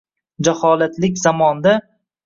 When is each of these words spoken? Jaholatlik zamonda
Jaholatlik 0.47 1.23
zamonda 1.27 1.77